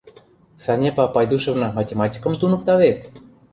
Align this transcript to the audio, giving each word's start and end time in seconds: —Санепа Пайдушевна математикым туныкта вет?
—Санепа 0.63 1.05
Пайдушевна 1.15 1.67
математикым 1.77 2.33
туныкта 2.39 2.73
вет? 2.81 2.99